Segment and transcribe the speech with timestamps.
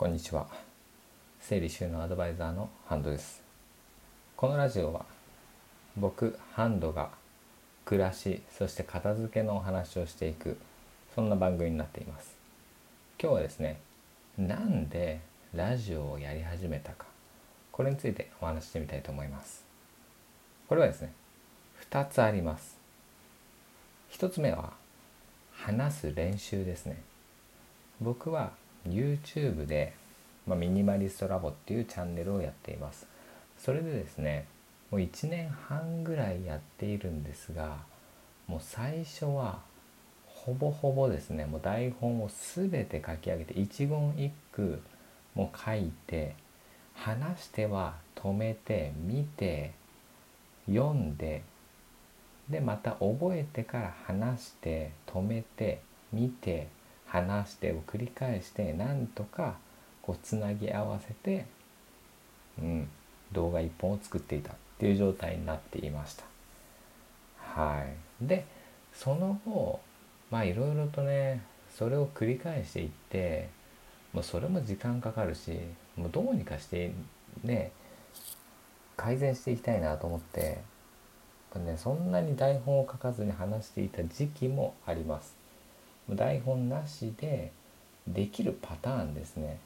[0.00, 0.46] こんにちは。
[1.42, 3.42] 整理収納アドバイザーのハンドです。
[4.34, 5.04] このラジオは
[5.94, 7.10] 僕ハンドが
[7.84, 10.56] 暮らしそして片付けのお話をしていく
[11.14, 12.34] そんな番組になっています。
[13.22, 13.78] 今日はですね
[14.38, 15.20] なんで
[15.54, 17.04] ラジオをやり始めたか
[17.70, 19.66] これについてお話してみたいと思います。
[20.66, 21.12] これはですね
[21.90, 22.78] 2つあります。
[24.12, 24.72] 1つ目は
[25.52, 27.02] 話す練習ですね。
[28.00, 28.52] 僕は
[28.88, 29.94] YouTube で、
[30.46, 33.06] まあ、ミニマリストラボっていうチャンネルをやっています。
[33.58, 34.46] それでですね
[34.90, 37.78] もう1年半ぐらいやっているんですが
[38.46, 39.60] もう最初は
[40.26, 44.80] ほぼほぼですねもう台本を全て書き上げて一言一句
[45.34, 46.34] も書いて
[46.94, 49.72] 話しては止めて見て
[50.66, 51.42] 読んで
[52.48, 56.68] でまた覚えてから話して止めて見て
[57.10, 59.56] 話してを繰り返してなんとか
[60.00, 61.46] こうつなぎ合わせて、
[62.58, 62.88] うん、
[63.32, 66.24] 動画1本を作っていたっていう状態になっていました。
[67.38, 67.84] は
[68.22, 68.46] い、で
[68.94, 69.80] その後
[70.30, 71.42] まあいろいろとね
[71.76, 73.48] それを繰り返していって
[74.12, 75.58] もうそれも時間かかるし
[75.96, 76.92] もうどうにかして
[77.42, 77.72] ね
[78.96, 80.58] 改善していきたいなと思って
[81.58, 85.39] ね、そんなに台本を書かずに話していた時期もあります。
[86.08, 87.52] 台本なしで
[88.06, 89.58] できるパターンですね、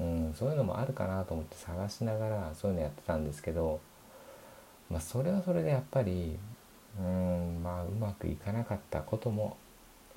[0.00, 3.80] うん、そういうのもあるかなと思って探しながらそういうのやってたんですけど、
[4.90, 6.38] まあ、それはそれでやっぱり
[6.98, 9.56] うんまあうまくいかなかったことも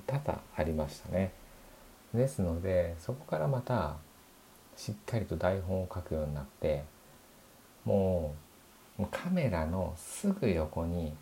[0.06, 1.32] 多々ありましたね。
[2.14, 3.96] ですのでそこからまた
[4.76, 6.84] しっかりと台本を書くようになって
[7.84, 8.34] も
[8.98, 11.14] うカメラのすぐ横に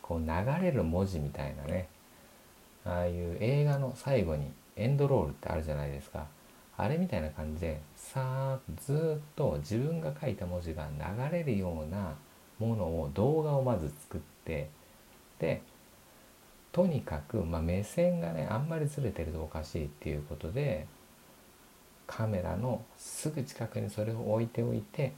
[0.00, 1.88] こう流れる文字みたいなね
[2.84, 6.26] ああいう映画の最後にエンドロールってあるじゃないですか。
[6.76, 12.14] あれみたいな感じでさーっとずっと自分が書いた文字が流れるような
[12.58, 14.68] ものを動画をまず作って
[15.38, 15.62] で
[16.72, 20.86] とにかく、まあ、目線がねあんまりずれてるとおかしいっていうことで
[22.06, 25.12] カメラのすぐ近くにそれを置いておいて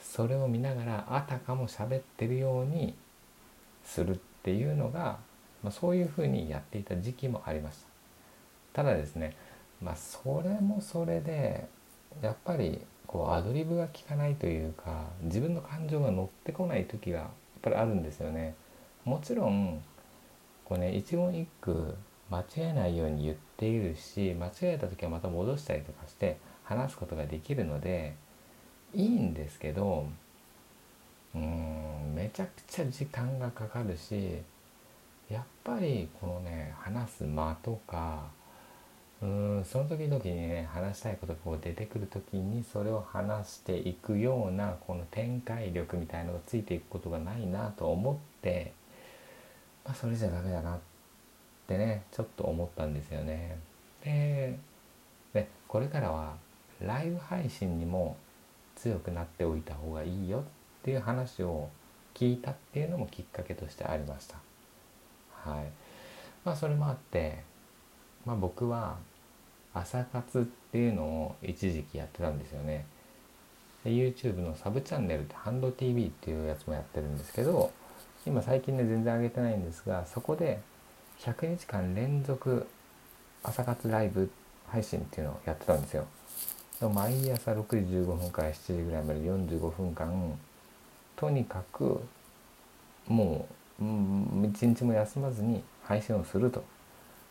[0.00, 2.94] それを見ながらあたかも喋ってるように
[3.84, 5.18] するっていうのが
[5.66, 7.86] まあ、そういうふうにやっていた時期もありました。
[8.72, 9.34] ただですね
[9.82, 11.66] まあそれもそれで
[12.22, 17.28] やっぱりこうアドリブが効かないというか自分の感情が乗ってこない時がやっ
[17.62, 18.54] ぱりあるんですよね。
[19.04, 19.82] もちろん
[20.64, 21.96] こうね一言一句
[22.30, 28.14] 間違えないように言っているし間違えた時はまた戻したりとかして話すことができるので
[28.94, 30.06] いいんですけど
[31.34, 34.42] うんめちゃくちゃ時間がかかるし
[35.30, 38.30] やっぱりこのね話す間とか
[39.22, 48.72] うんその時々にね話したいことがこう出てくる時にそれを話していくようなこの展開力みたいのがついていくことがないなと思って、
[49.84, 50.78] まあ、それじゃダメだなっ
[51.66, 53.58] てねちょっと思ったんですよね。
[54.04, 54.58] で
[55.32, 56.36] でこれからは
[56.80, 58.16] ライブ配信にも
[58.76, 60.42] 強くなっておいた方がいいよっ
[60.82, 61.70] ていう話を
[62.14, 64.36] 聞いたっていうのもきっかけとしてありました。
[65.46, 65.66] はい。
[66.44, 67.42] まあそれもあって、
[68.24, 68.96] まあ、僕は
[69.74, 72.86] 朝活っていうのを一時期やってたんですよね。
[73.84, 77.70] で YouTube のサブチャンネルってハンド TV っていうやつもやってるんですけど
[78.26, 80.60] 今最近ね全然上げてないんですがそこで
[81.20, 82.66] 100日間連続
[83.42, 84.28] 朝活ライブ
[84.66, 86.06] 配信っていうのをやってたんですよ。
[86.92, 90.38] 毎朝6時15分から7時ぐらいまで45分間
[91.14, 92.00] とにかく
[93.06, 96.64] もううん一日も休まずに配信をすると。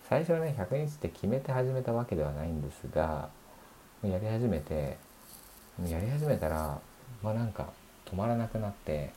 [0.08, 3.28] 最初はね100日って決めて始めたわけではないんですが
[4.04, 4.98] やり始めて
[5.84, 6.80] やり始めたら
[7.24, 7.70] まあなんか
[8.06, 9.12] 止まらなくなって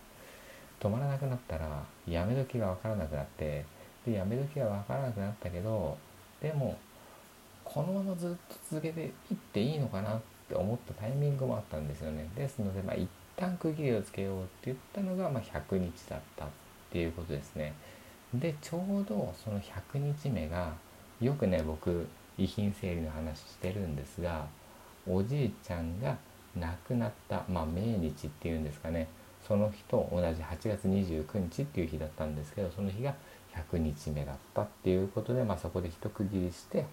[0.80, 3.66] 止まらなくなったらやめ時が分からなくなって
[4.06, 5.98] でやめ時が分からなくなったけど
[6.40, 6.78] でも
[7.64, 8.36] このままずっと
[8.70, 12.26] 続けていっていいのかなって思ったタイミングもあったんですよね。
[12.34, 16.46] ですのでまあ一旦区切りをつけようって言ったのがまあ100日だった。
[16.88, 17.74] っていうことですね。
[18.34, 20.72] でちょうどその100日目が
[21.20, 22.06] よくね僕
[22.36, 24.46] 遺品整理の話してるんですが
[25.08, 26.16] おじいちゃんが
[26.56, 29.08] 亡くなったまあ命日っていうんですかね
[29.46, 33.14] その日と同じ8月29日っていう日だったんですけどその日が
[33.72, 36.84] 100日目だったっていうことで、まあ、そこで一区切りして、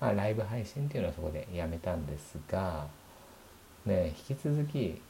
[0.00, 2.86] まあ、ライブ配信っていうのはそこでやめたんですが、
[3.84, 5.00] ね、引き続き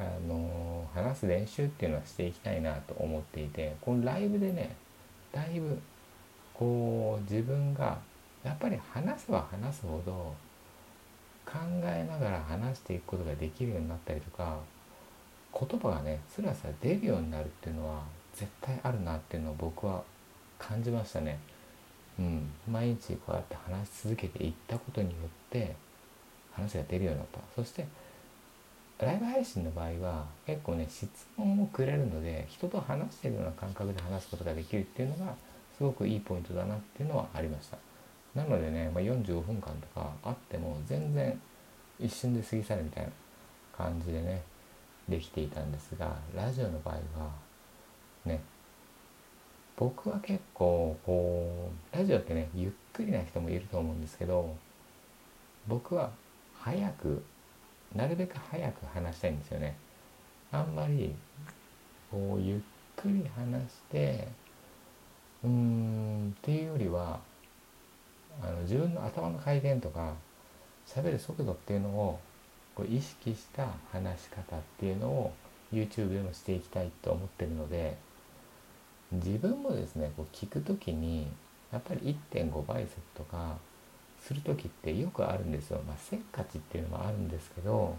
[0.00, 4.74] あの話す練習っていうのはしていきたいなと思っていてこのライブでね
[5.30, 5.78] だいぶ
[6.54, 7.98] こう自分が
[8.42, 10.34] やっぱり話せば話すほど
[11.44, 14.58] 考えながら話していくことができるようになったりとか
[15.52, 18.02] 言葉がねスラスラ出るようになるっていうのは
[18.34, 20.02] 絶対あるなっていうのを僕は
[20.58, 21.38] 感じましたね。
[22.18, 25.74] うん、毎日こうやって話し続けていったことによって
[26.52, 27.86] 話が出るようになったそして
[29.06, 35.34] ライブ配信の場合は結構ね質問をくれるので人と話してるような感覚で話すことができるっていうのが
[35.76, 37.78] すごくいいポイントだなっていうのはありました。
[38.34, 41.40] なのでね、まあ、45分間とかあっても全然
[41.98, 43.10] 一瞬で過ぎ去るみたいな
[43.76, 44.42] 感じでね
[45.08, 47.30] できていたんですがラジオの場合は
[48.24, 48.40] ね
[49.76, 54.54] 僕は結構こうラジオってねゆっくりな人もいると思うんですけど
[55.66, 56.10] 僕は
[56.60, 57.24] 早く
[57.94, 59.76] なるべく早く話したいんですよね。
[60.52, 61.14] あんまり
[62.10, 62.60] こうゆっ
[62.96, 64.28] くり話して
[65.44, 67.20] うーんっていうよりは
[68.42, 70.14] あの自分の頭の回転とか
[70.86, 72.20] 喋る速度っていうのを
[72.74, 75.32] こう意識した話し方っていうのを
[75.72, 77.96] YouTube でもしていきたいと思ってるので
[79.12, 81.28] 自分もですねこう聞く時に
[81.72, 83.56] やっぱり1.5倍速とか
[84.20, 85.80] する時ってよくあるんですよ。
[85.86, 87.96] まあ、せっかちっていうのもあるんですけど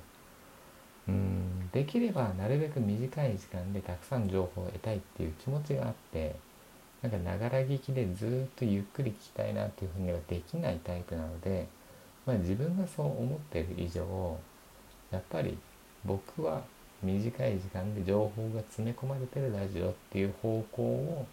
[1.07, 6.35] うんできればなるべく短い時間でたくさん情報を得たいっていう気持ちがあって
[7.01, 11.67] なんかながら聞きでずっとゆっくり聞きたいなっていうふうにはできないタイプなので、
[12.25, 14.37] まあ、自分がそう思ってる以上
[15.09, 15.57] やっぱり
[16.05, 16.61] 僕は
[17.01, 21.25] 短い時間で情報が詰め込まれてるラジオっていう方向を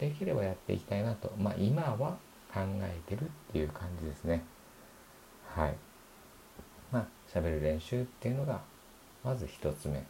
[0.00, 2.16] できればやっていきたいなとまあ今は
[2.52, 4.42] 考えてるっていう感じですね。
[5.54, 5.74] はい。
[6.90, 8.60] まあ喋る練習っていうのが
[9.24, 10.04] まず1つ目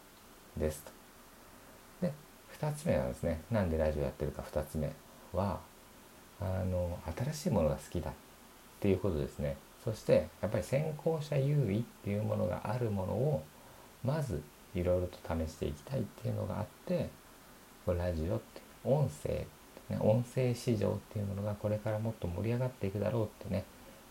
[0.57, 0.91] ですと。
[2.07, 2.13] で
[2.59, 4.91] 2つ目はですねなんでラジオやってるか2つ目
[5.31, 5.59] は
[6.41, 8.13] あの新しいものが好きだっ
[8.79, 9.55] ていうことですね。
[9.83, 13.43] そしてやっぱり先行者優位っていうものがあるものを
[14.03, 14.41] まず
[14.75, 17.09] いろいろと試していきたいっていうのがあって
[17.85, 19.45] ラジオって音声っ
[19.89, 23.65] ね、音声市場っていうものがこれからもっと盛り上がっていくだろうってね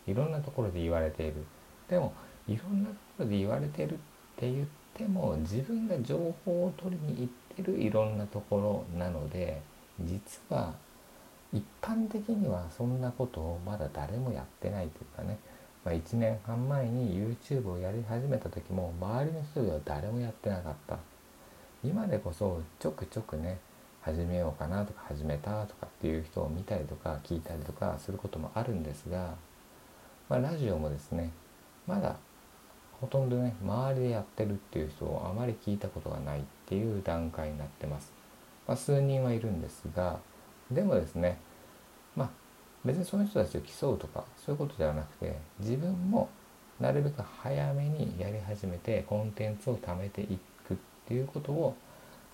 [0.06, 1.44] いろんなところで言われている。
[1.88, 2.12] でも
[2.48, 3.96] いろんなところで言われてるっ
[4.36, 9.60] て言っても自分が情報を取りに行ってるいろんなところなので
[10.00, 10.74] 実は
[11.52, 15.38] 一般的にはそんなことをまだ誰もやってないというかね、
[15.84, 20.98] まあ、1年半前に YouTube をやり始めた時も周りの人では誰もやってなかった。
[21.84, 23.58] 今でこそちょくちょくね
[24.02, 29.34] 始めようかなとか始めたとかっていう人を見たりとか聞いたりとかすることもあるんですが、
[30.28, 31.31] まあ、ラジオもですね
[31.87, 32.16] まだ
[33.00, 38.12] ほとんどね周りでやってるっていう人をあまり聞いたことがないっていう段階になってます。
[38.66, 40.20] まあ、数人はいるんですが
[40.70, 41.38] でもですね
[42.16, 42.31] まあ
[42.84, 46.28] 別にその人たちを競うとかそういうことではなくて自分も
[46.81, 50.76] なるべく早めにやり始めてコンテンツを貯めていくっ
[51.06, 51.76] ていうことを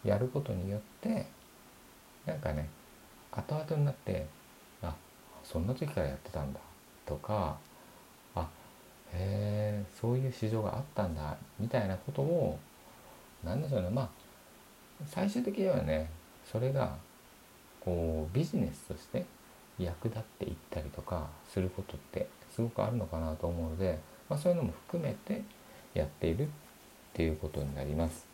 [0.05, 1.27] やることによって
[2.29, 2.69] なんかね
[3.33, 4.27] 後々になって
[4.83, 4.95] あ
[5.43, 6.61] そんな時からやってたんだ
[7.07, 7.57] とか
[8.35, 8.47] あ
[9.13, 12.59] へえそういう市場があったんだみたいなことを
[13.43, 14.09] 何でしょうねまあ
[15.07, 16.11] 最終的にはね
[16.51, 16.97] それが
[17.81, 19.25] こうビジネスとして
[19.79, 23.99] 役立っていったりとかすることってすごくあるのかなと思うので、
[24.29, 25.43] まあ、そういうのも含めて
[25.95, 26.49] やっているっ
[27.15, 28.27] ていうことになります。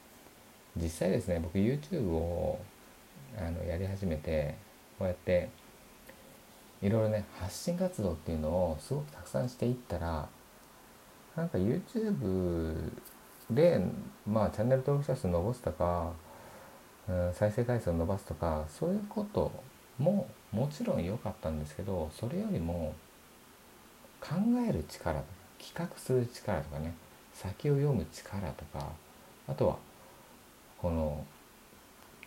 [0.76, 2.58] 実際ですね僕 YouTube を
[3.36, 4.54] あのやり始めて
[4.98, 5.48] こうやって
[6.82, 10.28] いろいろね発信活動っていうのをすごくたくさんしていったら
[11.36, 12.90] なんか YouTube
[13.50, 13.80] で
[14.26, 16.12] まあチャンネル登録者数伸ばすとか、
[17.08, 19.50] うん、再生回数を伸ばすとかそういうこと
[19.98, 22.94] ももちろん良かったんですけどそれよりも
[24.20, 24.36] 考
[24.68, 25.22] える力
[25.58, 26.94] 企画する力とかね
[27.32, 28.88] 先を読む力とか
[29.48, 29.76] あとは
[30.78, 31.24] この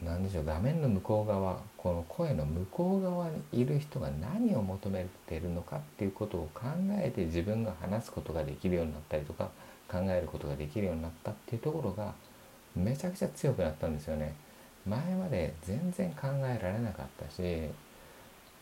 [0.04, 6.66] 何でしょう画面の向こう側この声の向こう側にいる人が何を求めてるのかっていうことを考
[7.00, 9.50] えて自分が話すことができるようになったりとか
[9.90, 12.14] 考えることができるようになったっていうところが
[12.76, 14.36] めちゃくちゃ強くなったんですよね。
[14.88, 17.70] 前まで全然考えられなかったし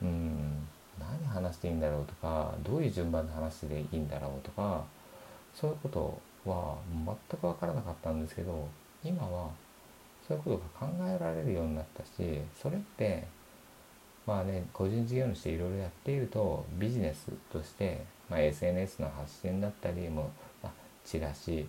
[0.01, 0.67] うん
[0.99, 4.83] 何話していいんだろうとかどういう順番で話していいんだろうとか
[5.53, 8.67] そういうことは全く分からなかったんですけど
[9.03, 9.49] 今は
[10.27, 13.27] そういうことが考えられるようになったしそれって
[14.25, 20.31] まあね個人事業主でいろいろやっているとビジネスとして、まあ、SNS の発信だったりも、
[20.63, 20.71] まあ、
[21.05, 21.67] チラシ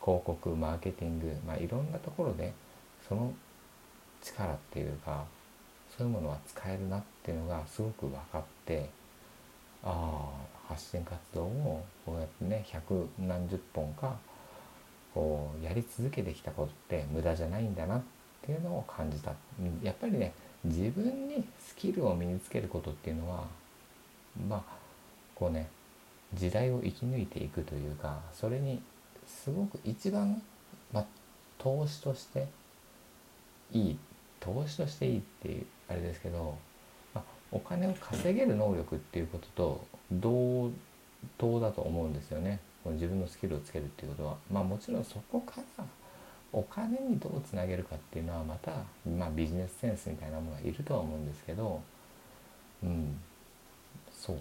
[0.00, 2.52] 広告マーケティング、まあ、いろんなところで
[3.08, 3.32] その
[4.22, 5.24] 力っていうか
[5.96, 8.88] そういうものは使えるなっていうのがすごく分かって
[9.82, 10.30] あ
[10.68, 14.16] あ発信活動をこうやってね百何十本か
[15.16, 18.02] こうやり続けてきたことって無駄じゃないんだなっ
[18.42, 19.32] ていうのを感じた。
[19.82, 23.44] やっぱりね自分にスキルを身につけることっていうのは
[24.46, 24.62] まあ
[25.34, 25.68] こうね
[26.34, 28.82] 時代を生き抜いていくというかそれに
[29.26, 30.42] すごく一番、
[30.92, 31.06] まあ、
[31.56, 32.46] 投資として
[33.72, 33.98] いい
[34.38, 36.58] 投資としていいっていうあれですけど、
[37.14, 40.70] まあ、お金を稼げる能力っていうことと同
[41.38, 42.60] 等だと思うんですよね。
[42.92, 45.84] 自分のスキルをつけるっていうことはまあもちろんそこから
[46.52, 48.72] お金にどうつなげるかっていうのはまた、
[49.18, 51.82] まあ、ビジネスセンスみたいなものがいるとは思うんですけど
[52.82, 53.18] うん。
[54.12, 54.38] そう。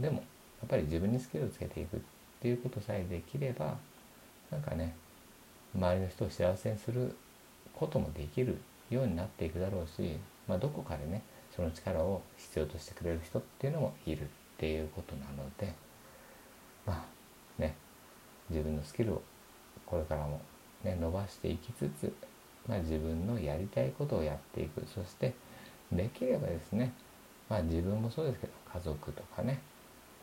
[0.00, 0.22] でもや
[0.66, 2.00] っぱり自分にスキルをつけていくっ
[2.40, 3.76] ていうことさえできれば
[4.50, 4.94] なんかね
[5.74, 7.14] 周りの人を幸せにする
[7.74, 8.58] こともできる
[8.90, 10.16] ようになっていくだろうし、
[10.48, 11.22] まあ、どこかでね
[11.54, 14.26] その力を必要としてくれる人っていうのもいるっ
[14.58, 15.72] ていうことなので
[16.86, 17.15] まあ
[17.58, 17.74] ね
[18.50, 19.22] 自分のスキルを
[19.84, 20.40] これからも
[20.84, 22.12] ね伸ばしていきつつ、
[22.68, 25.34] まあ、自分のやりたいことをやっていくそして
[25.92, 26.92] できればですね
[27.48, 29.60] まあ自分もそうですけど家族とかね、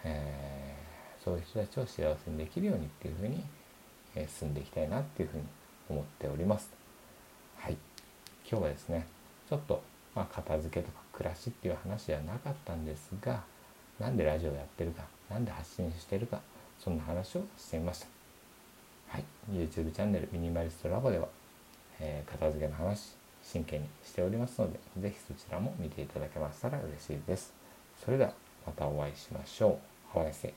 [0.03, 3.43] えー、そういう人たちを幸せにできるようにっていうふうに、
[4.15, 5.43] え、進んでいきたいなっていうふうに
[5.89, 6.69] 思っております。
[7.57, 7.77] はい
[8.49, 9.07] 今日はですね
[9.49, 9.81] ちょっと、
[10.13, 13.43] まあ、片付けとか暮らしっていう話ではなかったんですが
[13.99, 16.41] なんでラジオやってるか何で発信してるか
[16.79, 18.07] そんな話をしてみました。
[19.07, 19.23] はい。
[19.51, 21.27] YouTube チャンネルミニマリストラボでは、
[21.99, 27.53] えー、片付けの話真剣にしておりますので是非そちらも見ていただけましたら嬉しいです。
[28.03, 28.33] それでは
[28.65, 29.79] またお会いしましょ
[30.15, 30.19] う。
[30.19, 30.53] 合わせ